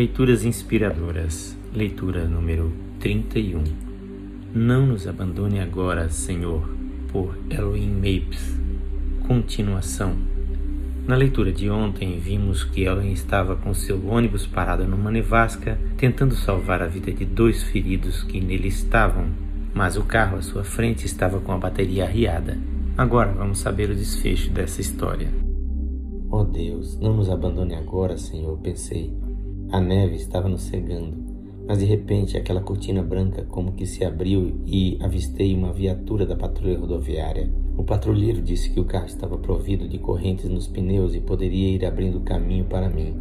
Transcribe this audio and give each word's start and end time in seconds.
Leituras 0.00 0.46
inspiradoras. 0.46 1.54
Leitura 1.74 2.24
número 2.24 2.72
31. 3.00 3.62
Não 4.54 4.86
nos 4.86 5.06
abandone 5.06 5.60
agora, 5.60 6.08
Senhor, 6.08 6.66
por 7.12 7.36
Elohim 7.50 7.96
Mapes. 7.96 8.58
Continuação. 9.28 10.16
Na 11.06 11.14
leitura 11.14 11.52
de 11.52 11.68
ontem, 11.68 12.18
vimos 12.18 12.64
que 12.64 12.84
Elohim 12.84 13.12
estava 13.12 13.56
com 13.56 13.74
seu 13.74 14.02
ônibus 14.08 14.46
parado 14.46 14.86
numa 14.86 15.10
nevasca, 15.10 15.78
tentando 15.98 16.34
salvar 16.34 16.80
a 16.80 16.86
vida 16.86 17.12
de 17.12 17.26
dois 17.26 17.62
feridos 17.62 18.22
que 18.22 18.40
nele 18.40 18.68
estavam, 18.68 19.26
mas 19.74 19.98
o 19.98 20.04
carro 20.04 20.38
à 20.38 20.40
sua 20.40 20.64
frente 20.64 21.04
estava 21.04 21.40
com 21.40 21.52
a 21.52 21.58
bateria 21.58 22.06
arriada. 22.06 22.56
Agora 22.96 23.34
vamos 23.34 23.58
saber 23.58 23.90
o 23.90 23.94
desfecho 23.94 24.50
dessa 24.50 24.80
história. 24.80 25.28
Oh 26.30 26.44
Deus, 26.44 26.98
não 26.98 27.14
nos 27.14 27.28
abandone 27.28 27.74
agora, 27.74 28.16
Senhor, 28.16 28.56
pensei. 28.60 29.12
A 29.72 29.80
neve 29.80 30.16
estava 30.16 30.48
nos 30.48 30.62
cegando, 30.62 31.16
mas 31.64 31.78
de 31.78 31.84
repente 31.84 32.36
aquela 32.36 32.60
cortina 32.60 33.04
branca 33.04 33.44
como 33.44 33.70
que 33.70 33.86
se 33.86 34.04
abriu 34.04 34.60
e 34.66 34.98
avistei 35.00 35.54
uma 35.54 35.72
viatura 35.72 36.26
da 36.26 36.34
patrulha 36.34 36.76
rodoviária. 36.76 37.48
O 37.76 37.84
patrulheiro 37.84 38.42
disse 38.42 38.68
que 38.70 38.80
o 38.80 38.84
carro 38.84 39.06
estava 39.06 39.38
provido 39.38 39.86
de 39.86 39.96
correntes 39.96 40.50
nos 40.50 40.66
pneus 40.66 41.14
e 41.14 41.20
poderia 41.20 41.68
ir 41.68 41.84
abrindo 41.84 42.18
caminho 42.22 42.64
para 42.64 42.88
mim. 42.88 43.14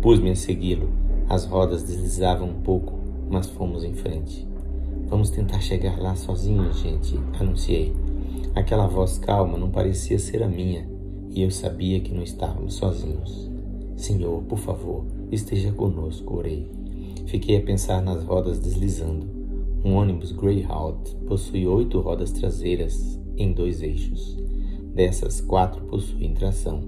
Pus-me 0.00 0.30
a 0.30 0.36
segui-lo. 0.36 0.88
As 1.28 1.44
rodas 1.44 1.82
deslizavam 1.82 2.48
um 2.48 2.62
pouco, 2.62 2.94
mas 3.28 3.46
fomos 3.50 3.84
em 3.84 3.92
frente. 3.92 4.48
Vamos 5.06 5.28
tentar 5.28 5.60
chegar 5.60 6.00
lá 6.00 6.16
sozinhos, 6.16 6.80
gente, 6.80 7.14
anunciei. 7.38 7.94
Aquela 8.54 8.86
voz 8.86 9.18
calma 9.18 9.58
não 9.58 9.70
parecia 9.70 10.18
ser 10.18 10.42
a 10.42 10.48
minha, 10.48 10.88
e 11.28 11.42
eu 11.42 11.50
sabia 11.50 12.00
que 12.00 12.14
não 12.14 12.22
estávamos 12.22 12.74
sozinhos. 12.76 13.50
Senhor, 13.96 14.42
por 14.44 14.58
favor, 14.58 15.04
esteja 15.30 15.72
conosco, 15.72 16.36
orei. 16.36 16.70
Fiquei 17.26 17.58
a 17.58 17.62
pensar 17.62 18.02
nas 18.02 18.24
rodas 18.24 18.58
deslizando. 18.58 19.26
Um 19.84 19.94
ônibus 19.94 20.32
Greyhound 20.32 21.16
possui 21.26 21.66
oito 21.66 22.00
rodas 22.00 22.32
traseiras 22.32 23.18
em 23.36 23.52
dois 23.52 23.82
eixos. 23.82 24.36
Dessas, 24.94 25.40
quatro 25.40 25.84
possuem 25.84 26.34
tração. 26.34 26.82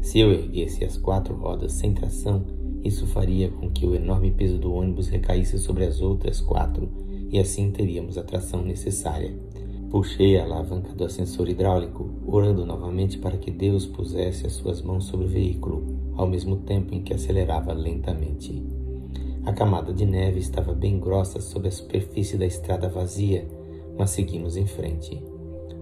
Se 0.00 0.18
eu 0.18 0.32
erguesse 0.32 0.84
as 0.84 0.96
quatro 0.96 1.34
rodas 1.34 1.72
sem 1.72 1.92
tração, 1.92 2.44
isso 2.84 3.06
faria 3.06 3.48
com 3.48 3.70
que 3.70 3.86
o 3.86 3.94
enorme 3.94 4.30
peso 4.30 4.58
do 4.58 4.72
ônibus 4.72 5.08
recaísse 5.08 5.58
sobre 5.58 5.84
as 5.84 6.00
outras 6.00 6.40
quatro 6.40 6.88
e 7.30 7.38
assim 7.38 7.70
teríamos 7.70 8.18
a 8.18 8.22
tração 8.22 8.62
necessária. 8.62 9.34
Puxei 9.90 10.38
a 10.38 10.44
alavanca 10.44 10.92
do 10.94 11.04
ascensor 11.04 11.48
hidráulico, 11.48 12.08
orando 12.26 12.64
novamente 12.64 13.18
para 13.18 13.36
que 13.36 13.50
Deus 13.50 13.86
pusesse 13.86 14.46
as 14.46 14.54
suas 14.54 14.80
mãos 14.80 15.04
sobre 15.04 15.26
o 15.26 15.28
veículo, 15.28 15.84
ao 16.22 16.28
mesmo 16.28 16.56
tempo 16.58 16.94
em 16.94 17.02
que 17.02 17.12
acelerava 17.12 17.72
lentamente. 17.72 18.62
A 19.44 19.52
camada 19.52 19.92
de 19.92 20.06
neve 20.06 20.38
estava 20.38 20.72
bem 20.72 21.00
grossa 21.00 21.40
sobre 21.40 21.68
a 21.68 21.72
superfície 21.72 22.38
da 22.38 22.46
estrada 22.46 22.88
vazia, 22.88 23.46
mas 23.98 24.10
seguimos 24.10 24.56
em 24.56 24.66
frente. 24.66 25.20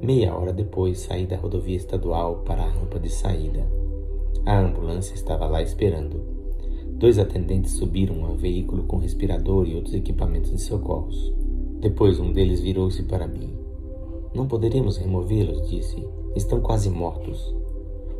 Meia 0.02 0.34
hora 0.34 0.52
depois 0.52 1.00
saí 1.00 1.26
da 1.26 1.36
rodovia 1.36 1.76
estadual 1.76 2.36
para 2.38 2.62
a 2.62 2.70
rampa 2.70 2.98
de 2.98 3.10
saída. 3.10 3.66
A 4.46 4.58
ambulância 4.58 5.14
estava 5.14 5.46
lá 5.46 5.60
esperando. 5.60 6.22
Dois 6.94 7.18
atendentes 7.18 7.72
subiram 7.72 8.24
ao 8.24 8.34
veículo 8.34 8.84
com 8.84 8.96
respirador 8.96 9.68
e 9.68 9.74
outros 9.74 9.94
equipamentos 9.94 10.52
de 10.52 10.60
socorros. 10.62 11.34
Depois 11.80 12.18
um 12.18 12.32
deles 12.32 12.60
virou-se 12.60 13.02
para 13.02 13.28
mim. 13.28 13.54
Não 14.34 14.48
poderemos 14.48 14.96
removê-los, 14.96 15.68
disse. 15.68 16.02
Estão 16.34 16.60
quase 16.60 16.88
mortos. 16.88 17.59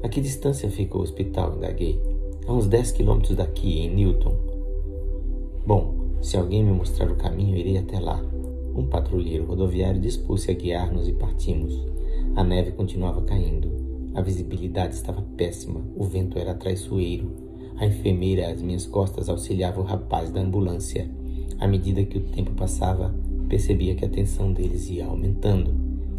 A 0.03 0.09
que 0.09 0.20
distância 0.20 0.70
fica 0.70 0.97
o 0.97 1.03
hospital? 1.03 1.56
indaguei. 1.56 2.01
A 2.47 2.53
uns 2.53 2.67
10 2.67 2.93
quilômetros 2.93 3.37
daqui, 3.37 3.81
em 3.81 3.95
Newton. 3.95 4.34
Bom, 5.67 5.95
se 6.23 6.39
alguém 6.39 6.65
me 6.65 6.73
mostrar 6.73 7.11
o 7.11 7.17
caminho, 7.17 7.55
irei 7.55 7.77
até 7.77 8.01
lá. 8.01 8.25
Um 8.75 8.87
patrulheiro 8.87 9.45
rodoviário 9.45 10.01
dispôs-se 10.01 10.51
a 10.51 10.55
guiar-nos 10.55 11.07
e 11.07 11.12
partimos. 11.12 11.79
A 12.35 12.42
neve 12.42 12.73
continuava 12.73 13.20
caindo. 13.23 13.70
A 14.14 14.23
visibilidade 14.23 14.95
estava 14.95 15.23
péssima. 15.36 15.83
O 15.95 16.05
vento 16.05 16.39
era 16.39 16.55
traiçoeiro. 16.55 17.30
A 17.77 17.85
enfermeira 17.85 18.51
às 18.51 18.63
minhas 18.63 18.86
costas 18.86 19.29
auxiliava 19.29 19.80
o 19.80 19.85
rapaz 19.85 20.30
da 20.30 20.41
ambulância. 20.41 21.11
À 21.58 21.69
medida 21.69 22.03
que 22.05 22.17
o 22.17 22.23
tempo 22.23 22.53
passava, 22.53 23.14
percebia 23.51 23.95
que 23.95 24.05
a 24.07 24.08
tensão 24.08 24.51
deles 24.51 24.89
ia 24.89 25.05
aumentando. 25.05 25.74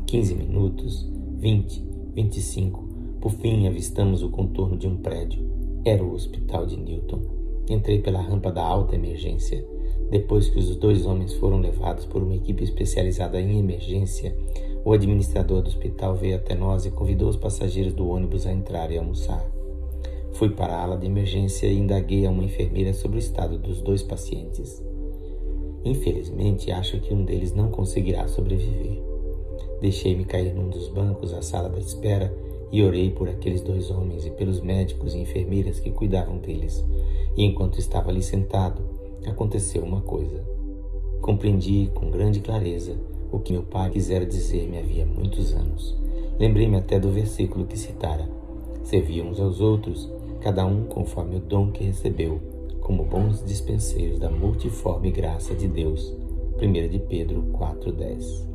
15 0.05 0.35
minutos, 0.35 1.09
20, 1.39 1.84
25, 2.13 2.91
por 3.21 3.31
fim 3.33 3.67
avistamos 3.67 4.23
o 4.23 4.29
contorno 4.29 4.75
de 4.75 4.87
um 4.87 4.97
prédio. 4.97 5.47
Era 5.85 6.03
o 6.03 6.11
hospital 6.11 6.65
de 6.65 6.75
Newton. 6.75 7.21
Entrei 7.69 7.99
pela 7.99 8.19
rampa 8.19 8.51
da 8.51 8.63
alta 8.63 8.95
emergência. 8.95 9.63
Depois 10.09 10.49
que 10.49 10.57
os 10.57 10.75
dois 10.75 11.05
homens 11.05 11.33
foram 11.35 11.59
levados 11.59 12.03
por 12.05 12.23
uma 12.23 12.35
equipe 12.35 12.63
especializada 12.63 13.39
em 13.39 13.59
emergência, 13.59 14.35
o 14.83 14.91
administrador 14.91 15.61
do 15.61 15.67
hospital 15.67 16.15
veio 16.15 16.35
até 16.35 16.55
nós 16.55 16.85
e 16.85 16.91
convidou 16.91 17.29
os 17.29 17.35
passageiros 17.35 17.93
do 17.93 18.09
ônibus 18.09 18.47
a 18.47 18.51
entrar 18.51 18.91
e 18.91 18.97
almoçar. 18.97 19.45
Fui 20.33 20.49
para 20.49 20.73
a 20.73 20.81
ala 20.81 20.97
de 20.97 21.05
emergência 21.05 21.67
e 21.67 21.77
indaguei 21.77 22.25
a 22.25 22.31
uma 22.31 22.43
enfermeira 22.43 22.91
sobre 22.91 23.17
o 23.17 23.19
estado 23.19 23.59
dos 23.59 23.81
dois 23.81 24.01
pacientes. 24.01 24.83
Infelizmente, 25.85 26.71
acho 26.71 26.99
que 26.99 27.13
um 27.13 27.23
deles 27.23 27.53
não 27.53 27.69
conseguirá 27.69 28.27
sobreviver. 28.27 28.99
Deixei-me 29.79 30.25
cair 30.25 30.55
num 30.55 30.69
dos 30.69 30.87
bancos 30.87 31.31
da 31.31 31.43
sala 31.43 31.69
da 31.69 31.79
espera 31.79 32.33
e 32.71 32.81
orei 32.83 33.11
por 33.11 33.27
aqueles 33.27 33.61
dois 33.61 33.91
homens 33.91 34.25
e 34.25 34.31
pelos 34.31 34.61
médicos 34.61 35.13
e 35.13 35.19
enfermeiras 35.19 35.79
que 35.79 35.91
cuidavam 35.91 36.37
deles. 36.37 36.83
E 37.35 37.43
enquanto 37.43 37.79
estava 37.79 38.09
ali 38.09 38.23
sentado, 38.23 38.81
aconteceu 39.25 39.83
uma 39.83 40.01
coisa. 40.01 40.43
Compreendi 41.21 41.91
com 41.93 42.09
grande 42.09 42.39
clareza 42.39 42.95
o 43.31 43.39
que 43.39 43.53
meu 43.53 43.63
pai 43.63 43.89
quisera 43.91 44.25
dizer-me 44.25 44.77
havia 44.77 45.05
muitos 45.05 45.53
anos. 45.53 45.97
Lembrei-me 46.39 46.77
até 46.77 46.99
do 46.99 47.11
versículo 47.11 47.65
que 47.65 47.77
citara: 47.77 48.27
Serviam 48.83 49.27
uns 49.27 49.39
aos 49.39 49.61
outros, 49.61 50.09
cada 50.41 50.65
um 50.65 50.85
conforme 50.85 51.35
o 51.37 51.39
dom 51.39 51.71
que 51.71 51.83
recebeu, 51.83 52.39
como 52.81 53.05
bons 53.05 53.43
dispenseiros 53.45 54.19
da 54.19 54.29
multiforme 54.29 55.11
graça 55.11 55.53
de 55.53 55.67
Deus. 55.67 56.15
1 56.61 56.89
de 56.89 56.99
Pedro 56.99 57.43
4:10 57.53 58.47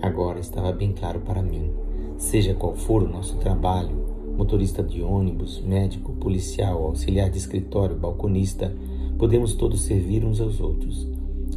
Agora 0.00 0.38
estava 0.40 0.72
bem 0.72 0.92
claro 0.92 1.20
para 1.20 1.42
mim. 1.42 1.83
Seja 2.24 2.54
qual 2.54 2.74
for 2.74 3.02
o 3.02 3.08
nosso 3.08 3.36
trabalho, 3.36 3.94
motorista 4.36 4.82
de 4.82 5.02
ônibus, 5.02 5.60
médico, 5.60 6.14
policial, 6.14 6.82
auxiliar 6.86 7.28
de 7.28 7.36
escritório, 7.36 7.94
balconista, 7.94 8.74
podemos 9.18 9.54
todos 9.54 9.82
servir 9.82 10.24
uns 10.24 10.40
aos 10.40 10.58
outros, 10.58 11.06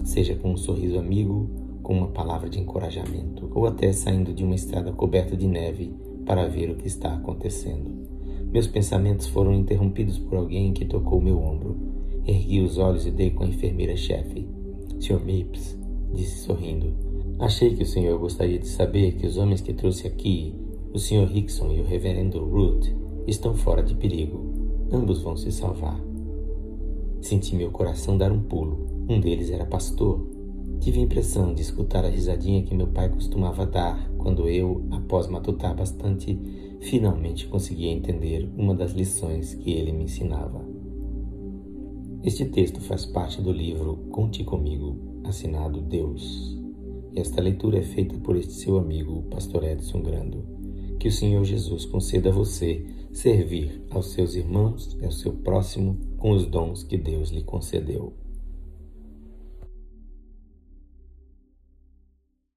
seja 0.03 0.35
com 0.35 0.51
um 0.51 0.57
sorriso 0.57 0.99
amigo, 0.99 1.49
com 1.81 1.97
uma 1.97 2.09
palavra 2.09 2.49
de 2.49 2.59
encorajamento, 2.59 3.49
ou 3.55 3.65
até 3.65 3.93
saindo 3.93 4.33
de 4.33 4.43
uma 4.43 4.55
estrada 4.55 4.91
coberta 4.91 5.37
de 5.37 5.47
neve 5.47 5.95
para 6.25 6.47
ver 6.47 6.69
o 6.69 6.75
que 6.75 6.87
está 6.87 7.13
acontecendo. 7.13 7.89
Meus 8.51 8.67
pensamentos 8.67 9.25
foram 9.25 9.53
interrompidos 9.53 10.19
por 10.19 10.37
alguém 10.37 10.73
que 10.73 10.83
tocou 10.83 11.21
meu 11.21 11.41
ombro. 11.41 11.77
Ergui 12.25 12.59
os 12.59 12.77
olhos 12.77 13.07
e 13.07 13.11
dei 13.11 13.31
com 13.31 13.45
a 13.45 13.47
enfermeira-chefe. 13.47 14.45
Sr. 14.99 15.21
Mapes, 15.21 15.79
disse 16.13 16.39
sorrindo, 16.39 17.06
Achei 17.39 17.75
que 17.75 17.83
o 17.83 17.85
senhor 17.85 18.17
gostaria 18.17 18.57
de 18.57 18.67
saber 18.67 19.13
que 19.13 19.27
os 19.27 19.37
homens 19.37 19.61
que 19.61 19.71
trouxe 19.71 20.07
aqui, 20.07 20.55
o 20.91 20.97
Sr. 20.97 21.27
Rickson 21.27 21.71
e 21.71 21.79
o 21.79 21.83
reverendo 21.83 22.43
Root, 22.43 22.95
estão 23.27 23.53
fora 23.53 23.83
de 23.83 23.93
perigo. 23.93 24.87
Ambos 24.91 25.21
vão 25.21 25.37
se 25.37 25.51
salvar. 25.51 26.01
Senti 27.21 27.55
meu 27.55 27.69
coração 27.69 28.17
dar 28.17 28.31
um 28.31 28.41
pulo. 28.41 28.87
Um 29.07 29.19
deles 29.19 29.51
era 29.51 29.65
pastor. 29.65 30.27
Tive 30.79 30.99
a 30.99 31.03
impressão 31.03 31.53
de 31.53 31.61
escutar 31.61 32.03
a 32.03 32.09
risadinha 32.09 32.63
que 32.63 32.73
meu 32.73 32.87
pai 32.87 33.09
costumava 33.09 33.67
dar 33.67 34.09
quando 34.17 34.49
eu, 34.49 34.83
após 34.89 35.27
matutar 35.27 35.75
bastante, 35.75 36.39
finalmente 36.79 37.47
conseguia 37.47 37.91
entender 37.91 38.49
uma 38.57 38.73
das 38.73 38.93
lições 38.93 39.53
que 39.53 39.71
ele 39.71 39.91
me 39.91 40.05
ensinava. 40.05 40.65
Este 42.23 42.45
texto 42.45 42.81
faz 42.81 43.05
parte 43.05 43.41
do 43.41 43.51
livro 43.51 43.97
Conte 44.11 44.43
Comigo, 44.43 44.97
assinado 45.23 45.81
Deus. 45.81 46.56
Esta 47.17 47.41
leitura 47.41 47.79
é 47.79 47.81
feita 47.81 48.15
por 48.19 48.35
este 48.35 48.53
seu 48.53 48.77
amigo, 48.77 49.17
o 49.17 49.23
pastor 49.23 49.63
Edson 49.63 50.03
Grando. 50.03 50.45
Que 50.99 51.07
o 51.07 51.11
Senhor 51.11 51.43
Jesus 51.43 51.83
conceda 51.83 52.29
a 52.29 52.31
você 52.31 52.85
servir 53.11 53.81
aos 53.89 54.11
seus 54.11 54.35
irmãos 54.35 54.95
e 55.01 55.03
ao 55.03 55.11
seu 55.11 55.33
próximo 55.33 55.97
com 56.19 56.29
os 56.29 56.45
dons 56.45 56.83
que 56.83 56.95
Deus 56.95 57.31
lhe 57.31 57.41
concedeu. 57.41 58.13